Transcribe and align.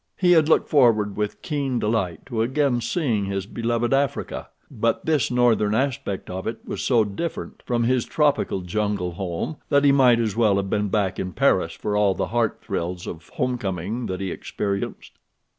He 0.17 0.31
had 0.31 0.49
looked 0.49 0.67
forward 0.67 1.15
with 1.15 1.43
keen 1.43 1.77
delight 1.77 2.25
to 2.25 2.41
again 2.41 2.81
seeing 2.81 3.25
his 3.25 3.45
beloved 3.45 3.93
Africa, 3.93 4.49
but 4.71 5.05
this 5.05 5.29
northern 5.29 5.75
aspect 5.75 6.27
of 6.27 6.47
it 6.47 6.57
was 6.65 6.81
so 6.83 7.03
different 7.03 7.61
from 7.67 7.83
his 7.83 8.03
tropical 8.05 8.61
jungle 8.61 9.11
home 9.11 9.57
that 9.69 9.83
he 9.83 9.91
might 9.91 10.19
as 10.19 10.35
well 10.35 10.55
have 10.55 10.71
been 10.71 10.87
back 10.87 11.19
in 11.19 11.33
Paris 11.33 11.73
for 11.73 11.95
all 11.95 12.15
the 12.15 12.29
heart 12.33 12.61
thrills 12.63 13.05
of 13.05 13.29
homecoming 13.29 14.07
that 14.07 14.21
he 14.21 14.31
experienced. 14.31 15.19